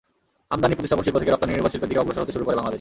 আমদানি 0.53 0.75
প্রতিস্থাপন 0.75 1.05
শিল্প 1.05 1.17
থেকে 1.21 1.31
রপ্তানিনির্ভর 1.33 1.71
শিল্পের 1.73 1.89
দিকে 1.91 2.01
অগ্রসর 2.01 2.23
হতে 2.23 2.35
শুরু 2.35 2.45
করে 2.45 2.55
বাংলাদেশ। 2.57 2.69